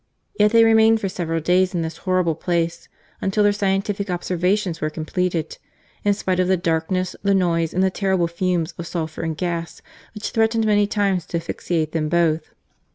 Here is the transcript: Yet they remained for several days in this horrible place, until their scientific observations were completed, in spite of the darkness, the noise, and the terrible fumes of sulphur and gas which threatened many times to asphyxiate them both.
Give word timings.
Yet 0.33 0.49
they 0.51 0.63
remained 0.63 0.99
for 0.99 1.09
several 1.09 1.41
days 1.41 1.75
in 1.75 1.83
this 1.83 1.97
horrible 1.97 2.33
place, 2.33 2.89
until 3.21 3.43
their 3.43 3.51
scientific 3.53 4.09
observations 4.09 4.81
were 4.81 4.89
completed, 4.89 5.59
in 6.03 6.15
spite 6.15 6.39
of 6.39 6.47
the 6.47 6.57
darkness, 6.57 7.15
the 7.21 7.35
noise, 7.35 7.71
and 7.71 7.83
the 7.83 7.91
terrible 7.91 8.27
fumes 8.27 8.73
of 8.79 8.87
sulphur 8.87 9.21
and 9.21 9.37
gas 9.37 9.83
which 10.15 10.31
threatened 10.31 10.65
many 10.65 10.87
times 10.87 11.27
to 11.27 11.37
asphyxiate 11.37 11.91
them 11.91 12.09
both. 12.09 12.49